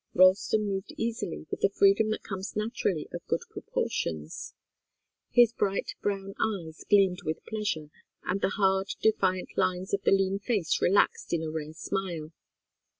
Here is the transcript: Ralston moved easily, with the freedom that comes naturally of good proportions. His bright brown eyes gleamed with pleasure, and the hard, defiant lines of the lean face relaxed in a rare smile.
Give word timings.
Ralston 0.15 0.65
moved 0.65 0.93
easily, 0.97 1.45
with 1.51 1.59
the 1.59 1.69
freedom 1.69 2.09
that 2.09 2.23
comes 2.23 2.55
naturally 2.55 3.07
of 3.13 3.23
good 3.27 3.41
proportions. 3.51 4.55
His 5.29 5.53
bright 5.53 5.93
brown 6.01 6.33
eyes 6.43 6.83
gleamed 6.89 7.19
with 7.23 7.45
pleasure, 7.45 7.91
and 8.23 8.41
the 8.41 8.49
hard, 8.49 8.87
defiant 8.99 9.55
lines 9.59 9.93
of 9.93 10.01
the 10.01 10.09
lean 10.09 10.39
face 10.39 10.81
relaxed 10.81 11.33
in 11.33 11.43
a 11.43 11.51
rare 11.51 11.73
smile. 11.73 12.31